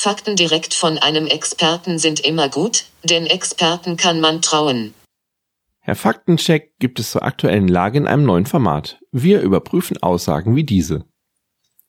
Fakten 0.00 0.34
direkt 0.34 0.72
von 0.72 0.96
einem 0.96 1.26
Experten 1.26 1.98
sind 1.98 2.20
immer 2.20 2.48
gut, 2.48 2.86
denn 3.04 3.26
Experten 3.26 3.98
kann 3.98 4.18
man 4.18 4.40
trauen. 4.40 4.94
Herr 5.80 5.94
Faktencheck 5.94 6.78
gibt 6.78 6.98
es 7.00 7.10
zur 7.10 7.22
aktuellen 7.22 7.68
Lage 7.68 7.98
in 7.98 8.06
einem 8.06 8.24
neuen 8.24 8.46
Format. 8.46 8.98
Wir 9.12 9.42
überprüfen 9.42 10.02
Aussagen 10.02 10.56
wie 10.56 10.64
diese. 10.64 11.04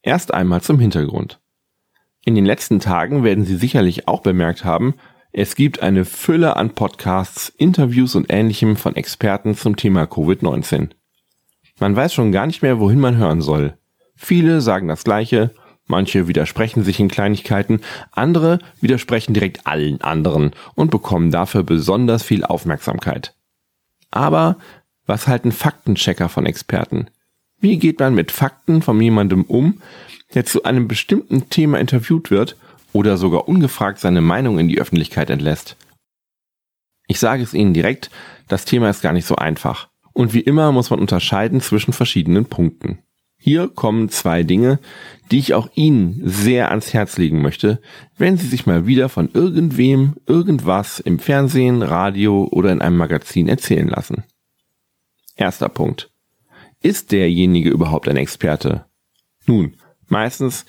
Erst 0.01 0.33
einmal 0.33 0.61
zum 0.61 0.77
Hintergrund. 0.77 1.39
In 2.25 2.35
den 2.35 2.43
letzten 2.43 2.81
Tagen 2.81 3.23
werden 3.23 3.45
Sie 3.45 3.55
sicherlich 3.55 4.09
auch 4.09 4.21
bemerkt 4.21 4.65
haben, 4.65 4.95
es 5.31 5.55
gibt 5.55 5.81
eine 5.81 6.03
Fülle 6.03 6.57
an 6.57 6.71
Podcasts, 6.71 7.47
Interviews 7.47 8.15
und 8.15 8.25
ähnlichem 8.29 8.75
von 8.75 8.97
Experten 8.97 9.55
zum 9.55 9.77
Thema 9.77 10.03
Covid-19. 10.03 10.89
Man 11.79 11.95
weiß 11.95 12.13
schon 12.13 12.33
gar 12.33 12.45
nicht 12.45 12.61
mehr, 12.61 12.81
wohin 12.81 12.99
man 12.99 13.15
hören 13.15 13.39
soll. 13.39 13.77
Viele 14.17 14.59
sagen 14.59 14.89
das 14.89 15.05
Gleiche, 15.05 15.51
manche 15.91 16.27
widersprechen 16.27 16.83
sich 16.83 16.99
in 16.99 17.09
Kleinigkeiten, 17.09 17.81
andere 18.11 18.57
widersprechen 18.79 19.35
direkt 19.35 19.67
allen 19.67 20.01
anderen 20.01 20.53
und 20.73 20.89
bekommen 20.89 21.29
dafür 21.29 21.61
besonders 21.61 22.23
viel 22.23 22.43
Aufmerksamkeit. 22.43 23.35
Aber 24.09 24.57
was 25.05 25.27
halten 25.27 25.51
Faktenchecker 25.51 26.29
von 26.29 26.45
Experten? 26.45 27.07
Wie 27.59 27.77
geht 27.77 27.99
man 27.99 28.15
mit 28.15 28.31
Fakten 28.31 28.81
von 28.81 28.99
jemandem 28.99 29.43
um, 29.43 29.81
der 30.33 30.45
zu 30.45 30.63
einem 30.63 30.87
bestimmten 30.87 31.49
Thema 31.49 31.79
interviewt 31.79 32.31
wird 32.31 32.55
oder 32.93 33.17
sogar 33.17 33.47
ungefragt 33.47 33.99
seine 33.99 34.21
Meinung 34.21 34.57
in 34.57 34.67
die 34.67 34.79
Öffentlichkeit 34.79 35.29
entlässt? 35.29 35.75
Ich 37.07 37.19
sage 37.19 37.43
es 37.43 37.53
Ihnen 37.53 37.73
direkt, 37.73 38.09
das 38.47 38.65
Thema 38.65 38.89
ist 38.89 39.01
gar 39.01 39.13
nicht 39.13 39.27
so 39.27 39.35
einfach. 39.35 39.89
Und 40.13 40.33
wie 40.33 40.39
immer 40.39 40.71
muss 40.71 40.89
man 40.89 40.99
unterscheiden 40.99 41.61
zwischen 41.61 41.93
verschiedenen 41.93 42.45
Punkten. 42.45 42.99
Hier 43.43 43.69
kommen 43.69 44.09
zwei 44.09 44.43
Dinge, 44.43 44.77
die 45.31 45.39
ich 45.39 45.55
auch 45.55 45.67
Ihnen 45.73 46.21
sehr 46.23 46.69
ans 46.69 46.93
Herz 46.93 47.17
legen 47.17 47.41
möchte, 47.41 47.81
wenn 48.15 48.37
Sie 48.37 48.45
sich 48.45 48.67
mal 48.67 48.85
wieder 48.85 49.09
von 49.09 49.31
irgendwem 49.33 50.13
irgendwas 50.27 50.99
im 50.99 51.17
Fernsehen, 51.17 51.81
Radio 51.81 52.47
oder 52.51 52.71
in 52.71 52.83
einem 52.83 52.97
Magazin 52.97 53.47
erzählen 53.47 53.87
lassen. 53.87 54.25
Erster 55.35 55.69
Punkt. 55.69 56.11
Ist 56.81 57.11
derjenige 57.11 57.71
überhaupt 57.71 58.07
ein 58.07 58.17
Experte? 58.17 58.85
Nun, 59.47 59.75
meistens 60.07 60.65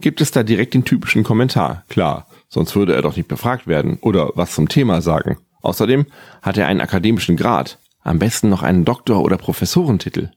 gibt 0.00 0.20
es 0.20 0.30
da 0.30 0.44
direkt 0.44 0.74
den 0.74 0.84
typischen 0.84 1.24
Kommentar. 1.24 1.82
Klar, 1.88 2.28
sonst 2.48 2.76
würde 2.76 2.94
er 2.94 3.02
doch 3.02 3.16
nicht 3.16 3.28
befragt 3.28 3.66
werden 3.66 3.98
oder 4.00 4.30
was 4.36 4.54
zum 4.54 4.68
Thema 4.68 5.02
sagen. 5.02 5.38
Außerdem 5.62 6.06
hat 6.42 6.58
er 6.58 6.68
einen 6.68 6.80
akademischen 6.80 7.36
Grad, 7.36 7.80
am 8.02 8.20
besten 8.20 8.50
noch 8.50 8.62
einen 8.62 8.84
Doktor- 8.84 9.22
oder 9.22 9.36
Professorentitel. 9.36 10.30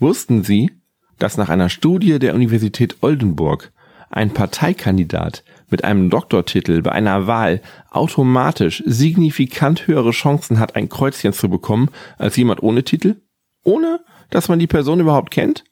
Wussten 0.00 0.42
Sie, 0.42 0.72
dass 1.18 1.36
nach 1.36 1.50
einer 1.50 1.68
Studie 1.68 2.18
der 2.18 2.34
Universität 2.34 2.96
Oldenburg 3.02 3.70
ein 4.08 4.32
Parteikandidat 4.32 5.44
mit 5.68 5.84
einem 5.84 6.08
Doktortitel 6.08 6.80
bei 6.82 6.90
einer 6.90 7.26
Wahl 7.26 7.60
automatisch 7.90 8.82
signifikant 8.86 9.86
höhere 9.86 10.10
Chancen 10.10 10.58
hat, 10.58 10.74
ein 10.74 10.88
Kreuzchen 10.88 11.34
zu 11.34 11.48
bekommen, 11.50 11.90
als 12.16 12.36
jemand 12.36 12.62
ohne 12.62 12.82
Titel? 12.82 13.16
Ohne, 13.62 14.00
dass 14.30 14.48
man 14.48 14.58
die 14.58 14.66
Person 14.66 15.00
überhaupt 15.00 15.30
kennt? 15.30 15.64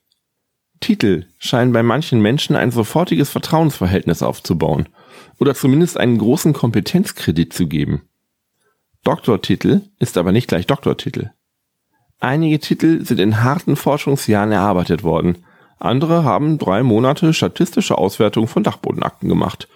Titel 0.81 1.25
scheinen 1.39 1.73
bei 1.73 1.83
manchen 1.83 2.21
Menschen 2.21 2.55
ein 2.55 2.71
sofortiges 2.71 3.31
Vertrauensverhältnis 3.31 4.23
aufzubauen 4.23 4.89
oder 5.41 5.55
zumindest 5.55 5.97
einen 5.97 6.19
großen 6.19 6.53
Kompetenzkredit 6.53 7.53
zu 7.53 7.67
geben. 7.67 8.03
Doktortitel 9.05 9.81
ist 9.99 10.19
aber 10.19 10.33
nicht 10.33 10.49
gleich 10.49 10.67
Doktortitel. 10.67 11.31
Einige 12.21 12.59
Titel 12.59 13.05
sind 13.05 13.21
in 13.21 13.43
harten 13.43 13.77
Forschungsjahren 13.77 14.53
erarbeitet 14.53 15.05
worden. 15.05 15.39
Andere 15.79 16.25
haben 16.25 16.59
drei 16.59 16.83
Monate 16.83 17.33
statistische 17.33 17.97
Auswertung 17.97 18.49
von 18.49 18.65
Dachbodenakten 18.65 19.29
gemacht. 19.29 19.69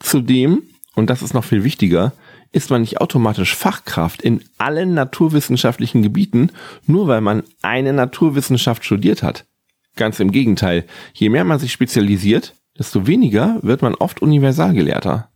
Zudem, 0.00 0.62
und 0.96 1.08
das 1.08 1.22
ist 1.22 1.34
noch 1.34 1.44
viel 1.44 1.62
wichtiger, 1.62 2.12
ist 2.50 2.70
man 2.70 2.80
nicht 2.80 3.00
automatisch 3.00 3.54
Fachkraft 3.54 4.20
in 4.22 4.42
allen 4.58 4.94
naturwissenschaftlichen 4.94 6.02
Gebieten, 6.02 6.50
nur 6.86 7.06
weil 7.06 7.20
man 7.20 7.44
eine 7.62 7.92
Naturwissenschaft 7.92 8.84
studiert 8.84 9.22
hat. 9.22 9.46
Ganz 9.94 10.20
im 10.20 10.32
Gegenteil, 10.32 10.84
je 11.14 11.28
mehr 11.28 11.44
man 11.44 11.58
sich 11.58 11.72
spezialisiert, 11.72 12.54
desto 12.78 13.06
weniger 13.06 13.58
wird 13.62 13.82
man 13.82 13.94
oft 13.94 14.20
Universalgelehrter. 14.20 15.30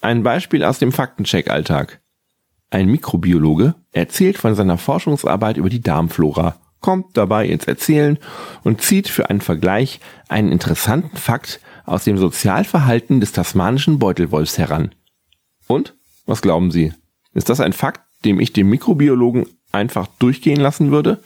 Ein 0.00 0.22
Beispiel 0.22 0.64
aus 0.64 0.78
dem 0.78 0.92
Faktencheck-Alltag. 0.92 2.00
Ein 2.70 2.88
Mikrobiologe 2.88 3.74
erzählt 3.92 4.38
von 4.38 4.54
seiner 4.54 4.78
Forschungsarbeit 4.78 5.56
über 5.56 5.68
die 5.68 5.80
Darmflora, 5.80 6.56
kommt 6.80 7.16
dabei 7.16 7.46
ins 7.46 7.64
Erzählen 7.64 8.18
und 8.62 8.80
zieht 8.80 9.08
für 9.08 9.30
einen 9.30 9.40
Vergleich 9.40 10.00
einen 10.28 10.52
interessanten 10.52 11.16
Fakt 11.16 11.60
aus 11.84 12.04
dem 12.04 12.18
Sozialverhalten 12.18 13.20
des 13.20 13.32
tasmanischen 13.32 13.98
Beutelwolfs 13.98 14.58
heran. 14.58 14.94
Und? 15.66 15.94
Was 16.26 16.42
glauben 16.42 16.72
Sie? 16.72 16.92
Ist 17.32 17.48
das 17.48 17.60
ein 17.60 17.72
Fakt, 17.72 18.02
dem 18.24 18.40
ich 18.40 18.52
dem 18.52 18.68
Mikrobiologen 18.68 19.46
einfach 19.70 20.08
durchgehen 20.18 20.60
lassen 20.60 20.90
würde? 20.90 21.22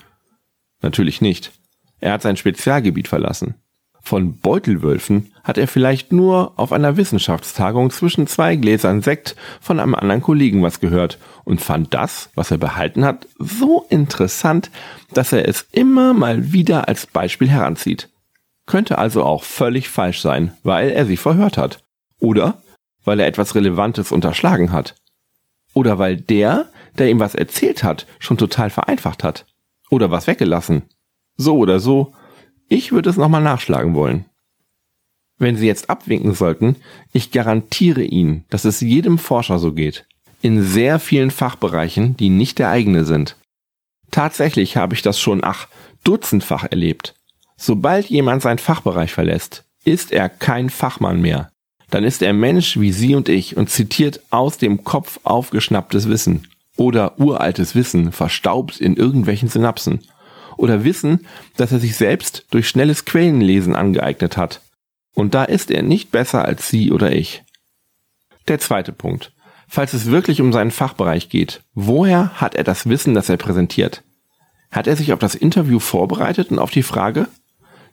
Natürlich 0.82 1.20
nicht. 1.20 1.52
Er 2.00 2.12
hat 2.12 2.22
sein 2.22 2.36
Spezialgebiet 2.36 3.08
verlassen. 3.08 3.54
Von 4.02 4.38
Beutelwölfen 4.38 5.32
hat 5.44 5.58
er 5.58 5.68
vielleicht 5.68 6.12
nur 6.12 6.52
auf 6.56 6.72
einer 6.72 6.96
Wissenschaftstagung 6.96 7.90
zwischen 7.90 8.26
zwei 8.26 8.56
Gläsern 8.56 9.02
Sekt 9.02 9.36
von 9.60 9.78
einem 9.78 9.94
anderen 9.94 10.22
Kollegen 10.22 10.62
was 10.62 10.80
gehört 10.80 11.18
und 11.44 11.60
fand 11.60 11.94
das, 11.94 12.30
was 12.34 12.50
er 12.50 12.58
behalten 12.58 13.04
hat, 13.04 13.26
so 13.38 13.86
interessant, 13.88 14.70
dass 15.12 15.32
er 15.32 15.48
es 15.48 15.66
immer 15.72 16.14
mal 16.14 16.52
wieder 16.52 16.88
als 16.88 17.06
Beispiel 17.06 17.48
heranzieht. 17.48 18.08
Könnte 18.66 18.98
also 18.98 19.24
auch 19.24 19.42
völlig 19.42 19.88
falsch 19.88 20.20
sein, 20.20 20.54
weil 20.62 20.90
er 20.90 21.06
sie 21.06 21.16
verhört 21.16 21.56
hat. 21.58 21.82
Oder 22.18 22.62
weil 23.04 23.20
er 23.20 23.26
etwas 23.26 23.54
Relevantes 23.54 24.12
unterschlagen 24.12 24.72
hat. 24.72 24.94
Oder 25.74 25.98
weil 25.98 26.16
der, 26.16 26.68
der 26.98 27.08
ihm 27.08 27.20
was 27.20 27.34
erzählt 27.34 27.82
hat, 27.82 28.06
schon 28.18 28.38
total 28.38 28.70
vereinfacht 28.70 29.24
hat. 29.24 29.46
Oder 29.88 30.10
was 30.10 30.26
weggelassen. 30.26 30.82
So 31.36 31.56
oder 31.56 31.80
so, 31.80 32.12
ich 32.70 32.92
würde 32.92 33.10
es 33.10 33.16
nochmal 33.16 33.42
nachschlagen 33.42 33.94
wollen. 33.94 34.24
Wenn 35.38 35.56
Sie 35.56 35.66
jetzt 35.66 35.90
abwinken 35.90 36.34
sollten, 36.34 36.76
ich 37.12 37.32
garantiere 37.32 38.02
Ihnen, 38.02 38.44
dass 38.48 38.64
es 38.64 38.80
jedem 38.80 39.18
Forscher 39.18 39.58
so 39.58 39.72
geht. 39.72 40.06
In 40.40 40.62
sehr 40.62 40.98
vielen 40.98 41.30
Fachbereichen, 41.30 42.16
die 42.16 42.30
nicht 42.30 42.58
der 42.58 42.70
eigene 42.70 43.04
sind. 43.04 43.36
Tatsächlich 44.10 44.76
habe 44.76 44.94
ich 44.94 45.02
das 45.02 45.18
schon, 45.20 45.42
ach, 45.42 45.68
dutzendfach 46.04 46.64
erlebt. 46.64 47.14
Sobald 47.56 48.06
jemand 48.06 48.42
seinen 48.42 48.58
Fachbereich 48.58 49.12
verlässt, 49.12 49.64
ist 49.84 50.12
er 50.12 50.28
kein 50.28 50.70
Fachmann 50.70 51.20
mehr. 51.20 51.50
Dann 51.90 52.04
ist 52.04 52.22
er 52.22 52.32
Mensch 52.32 52.78
wie 52.78 52.92
Sie 52.92 53.14
und 53.14 53.28
ich 53.28 53.56
und 53.56 53.68
zitiert 53.68 54.20
aus 54.30 54.58
dem 54.58 54.84
Kopf 54.84 55.18
aufgeschnapptes 55.24 56.08
Wissen 56.08 56.46
oder 56.76 57.18
uraltes 57.18 57.74
Wissen 57.74 58.12
verstaubt 58.12 58.80
in 58.80 58.96
irgendwelchen 58.96 59.48
Synapsen 59.48 60.00
oder 60.56 60.84
Wissen, 60.84 61.26
das 61.56 61.72
er 61.72 61.80
sich 61.80 61.96
selbst 61.96 62.46
durch 62.50 62.68
schnelles 62.68 63.04
Quellenlesen 63.04 63.74
angeeignet 63.74 64.36
hat. 64.36 64.60
Und 65.14 65.34
da 65.34 65.44
ist 65.44 65.70
er 65.70 65.82
nicht 65.82 66.10
besser 66.10 66.44
als 66.44 66.68
Sie 66.68 66.92
oder 66.92 67.12
ich. 67.12 67.42
Der 68.48 68.58
zweite 68.58 68.92
Punkt. 68.92 69.32
Falls 69.68 69.92
es 69.92 70.06
wirklich 70.06 70.40
um 70.40 70.52
seinen 70.52 70.72
Fachbereich 70.72 71.28
geht, 71.28 71.62
woher 71.74 72.30
hat 72.40 72.54
er 72.54 72.64
das 72.64 72.88
Wissen, 72.88 73.14
das 73.14 73.28
er 73.28 73.36
präsentiert? 73.36 74.02
Hat 74.70 74.86
er 74.86 74.96
sich 74.96 75.12
auf 75.12 75.18
das 75.18 75.34
Interview 75.34 75.78
vorbereitet 75.78 76.50
und 76.50 76.58
auf 76.58 76.70
die 76.70 76.82
Frage? 76.82 77.28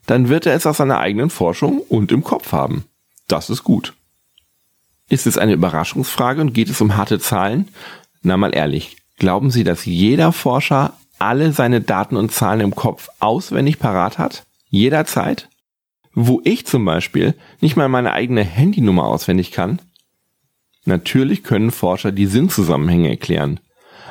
Dann 0.06 0.30
wird 0.30 0.46
er 0.46 0.56
es 0.56 0.66
aus 0.66 0.78
seiner 0.78 1.00
eigenen 1.00 1.30
Forschung 1.30 1.80
und 1.80 2.12
im 2.12 2.24
Kopf 2.24 2.52
haben. 2.52 2.86
Das 3.28 3.50
ist 3.50 3.64
gut. 3.64 3.94
Ist 5.10 5.28
es 5.28 5.38
eine 5.38 5.54
Überraschungsfrage 5.54 6.42
und 6.42 6.54
geht 6.54 6.70
es 6.70 6.82
um 6.82 6.98
harte 6.98 7.20
Zahlen? 7.20 7.68
Na 8.22 8.38
mal 8.38 8.56
ehrlich, 8.56 8.98
glauben 9.18 9.52
Sie, 9.52 9.64
dass 9.64 9.86
jeder 9.86 10.32
Forscher 10.32 10.94
alle 11.20 11.52
seine 11.52 11.82
Daten 11.82 12.16
und 12.16 12.32
Zahlen 12.32 12.62
im 12.62 12.76
Kopf 12.76 13.10
auswendig 13.20 13.80
parat 13.80 14.18
hat, 14.18 14.44
jederzeit, 14.70 15.50
wo 16.14 16.42
ich 16.44 16.66
zum 16.66 16.84
Beispiel 16.84 17.36
nicht 17.62 17.76
mal 17.76 17.90
meine 17.90 18.14
eigene 18.14 18.44
Handynummer 18.44 19.06
auswendig 19.06 19.52
kann? 19.52 19.80
Natürlich 20.86 21.44
können 21.44 21.72
Forscher 21.72 22.12
die 22.12 22.26
Sinnzusammenhänge 22.26 23.10
erklären. 23.10 23.60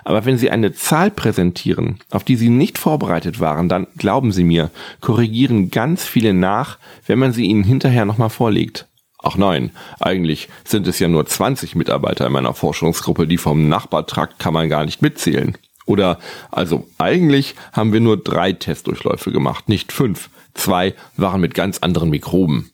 Aber 0.04 0.25
wenn 0.25 0.38
sie 0.38 0.50
eine 0.50 0.72
Zahl 0.72 1.10
präsentieren, 1.10 1.98
auf 2.10 2.22
die 2.22 2.36
sie 2.36 2.48
nicht 2.48 2.78
vorbereitet 2.78 3.40
waren, 3.40 3.69
dann 3.69 3.88
glauben 3.96 4.31
Sie 4.31 4.44
mir, 4.44 4.70
korrigieren 5.00 5.72
ganz 5.72 6.04
viele 6.04 6.32
nach, 6.32 6.78
wenn 7.06 7.19
man 7.19 7.32
sie 7.32 7.46
ihnen 7.46 7.64
hinterher 7.64 8.04
nochmal 8.04 8.31
vorlegt. 8.31 8.86
Ach 9.20 9.36
nein, 9.36 9.72
eigentlich 9.98 10.48
sind 10.64 10.86
es 10.86 11.00
ja 11.00 11.08
nur 11.08 11.26
20 11.26 11.75
Mitarbeiter 11.75 12.26
in 12.26 12.32
meiner 12.32 12.54
Forschungsgruppe, 12.54 13.26
die 13.26 13.38
vom 13.38 13.69
Nachbartrakt 13.69 14.38
kann 14.38 14.54
man 14.54 14.69
gar 14.69 14.84
nicht 14.84 15.02
mitzählen. 15.02 15.58
Oder 15.86 16.18
also 16.50 16.86
eigentlich 16.98 17.54
haben 17.72 17.92
wir 17.92 18.00
nur 18.00 18.18
drei 18.18 18.52
Testdurchläufe 18.52 19.32
gemacht, 19.32 19.68
nicht 19.68 19.92
fünf. 19.92 20.28
Zwei 20.52 20.94
waren 21.16 21.40
mit 21.40 21.54
ganz 21.54 21.78
anderen 21.78 22.10
Mikroben. 22.10 22.70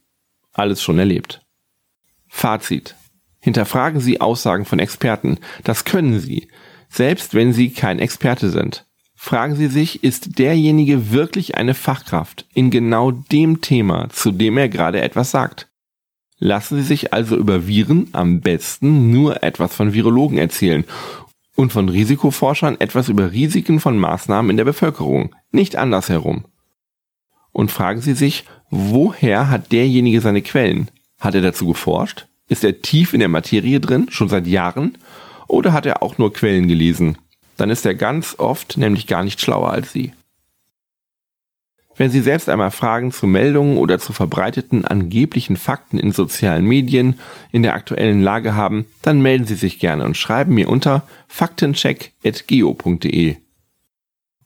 Alles 0.53 0.83
schon 0.83 0.99
erlebt. 0.99 1.43
Fazit. 2.29 2.97
Hinterfragen 3.41 4.01
Sie 4.01 4.21
Aussagen 4.21 4.65
von 4.65 4.79
Experten. 4.79 5.39
Das 5.65 5.85
können 5.85 6.21
Sie, 6.21 6.49
selbst 6.89 7.35
wenn 7.35 7.53
Sie 7.53 7.71
kein 7.71 7.99
Experte 7.99 8.51
sind. 8.51 8.87
Fragen 9.15 9.57
Sie 9.57 9.67
sich, 9.67 10.03
ist 10.03 10.39
derjenige 10.39 11.11
wirklich 11.13 11.57
eine 11.57 11.75
Fachkraft 11.75 12.47
in 12.55 12.71
genau 12.71 13.11
dem 13.11 13.61
Thema, 13.61 14.09
zu 14.11 14.33
dem 14.33 14.59
er 14.59 14.69
gerade 14.69 15.01
etwas 15.01 15.31
sagt? 15.31 15.69
Lassen 16.39 16.79
Sie 16.79 16.83
sich 16.83 17.13
also 17.13 17.37
über 17.37 17.69
Viren 17.69 18.09
am 18.13 18.41
besten 18.41 19.11
nur 19.13 19.45
etwas 19.45 19.75
von 19.75 19.93
Virologen 19.93 20.39
erzählen 20.39 20.85
und 21.57 21.73
von 21.73 21.89
Risikoforschern 21.89 22.81
etwas 22.81 23.09
über 23.09 23.33
Risiken 23.33 23.81
von 23.81 23.99
Maßnahmen 23.99 24.51
in 24.51 24.57
der 24.57 24.65
Bevölkerung, 24.65 25.35
nicht 25.51 25.77
andersherum. 25.77 26.47
Und 27.53 27.71
fragen 27.71 28.01
Sie 28.01 28.15
sich, 28.15 28.45
woher 28.71 29.51
hat 29.51 29.73
derjenige 29.73 30.21
seine 30.21 30.43
Quellen? 30.43 30.91
Hat 31.21 31.35
er 31.35 31.43
dazu 31.43 31.67
geforscht? 31.67 32.27
Ist 32.49 32.65
er 32.65 32.83
tief 32.83 33.13
in 33.13 33.21
der 33.21 33.29
Materie 33.29 33.81
drin, 33.81 34.07
schon 34.11 34.29
seit 34.29 34.47
Jahren? 34.47 34.99
Oder 35.47 35.73
hat 35.73 35.87
er 35.87 36.03
auch 36.03 36.19
nur 36.19 36.33
Quellen 36.33 36.69
gelesen? 36.69 37.19
Dann 37.57 37.71
ist 37.71 37.85
er 37.85 37.95
ganz 37.95 38.37
oft 38.39 38.79
nämlich 38.79 39.07
gar 39.07 39.23
nicht 39.23 39.41
schlauer 39.41 39.71
als 39.71 39.93
Sie. 39.93 40.13
Wenn 41.97 42.11
Sie 42.11 42.21
selbst 42.21 42.49
einmal 42.49 42.71
Fragen 42.71 43.13
zu 43.13 43.27
Meldungen 43.27 43.77
oder 43.77 43.99
zu 43.99 44.15
verbreiteten 44.15 44.85
angeblichen 44.85 45.57
Fakten 45.57 45.99
in 45.99 46.13
sozialen 46.13 46.65
Medien 46.65 47.19
in 47.51 47.63
der 47.63 47.75
aktuellen 47.75 48.23
Lage 48.23 48.55
haben, 48.55 48.87
dann 49.03 49.21
melden 49.21 49.47
Sie 49.47 49.57
sich 49.57 49.79
gerne 49.79 50.05
und 50.05 50.17
schreiben 50.17 50.55
mir 50.55 50.69
unter 50.69 51.07
faktencheck.geo.de. 51.29 53.37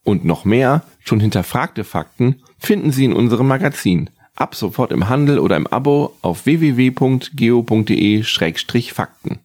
Und 0.03 0.25
noch 0.25 0.45
mehr, 0.45 0.83
schon 1.05 1.21
hinterfragte 1.21 1.85
Fakten, 1.85 2.43
finden 2.59 2.91
Sie 2.93 3.05
in 3.05 3.13
unserem 3.13 3.49
Magazin. 3.49 4.09
Ab 4.35 4.55
sofort 4.55 4.93
im 4.93 5.09
Handel 5.09 5.39
oder 5.39 5.57
im 5.57 5.67
Abo 5.67 6.15
auf 6.23 6.47
www.geo.de-fakten. 6.47 9.39